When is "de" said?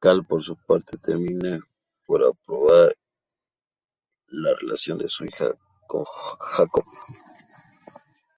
4.98-5.06